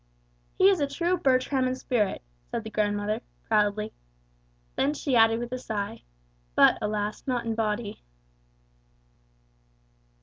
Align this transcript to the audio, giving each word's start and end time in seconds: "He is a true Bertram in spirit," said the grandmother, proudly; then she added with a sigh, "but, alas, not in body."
"He 0.57 0.67
is 0.67 0.79
a 0.79 0.87
true 0.87 1.15
Bertram 1.15 1.67
in 1.67 1.75
spirit," 1.75 2.23
said 2.49 2.63
the 2.63 2.71
grandmother, 2.71 3.21
proudly; 3.43 3.93
then 4.75 4.95
she 4.95 5.15
added 5.15 5.37
with 5.39 5.51
a 5.51 5.59
sigh, 5.59 6.01
"but, 6.55 6.79
alas, 6.81 7.21
not 7.27 7.45
in 7.45 7.53
body." 7.53 8.01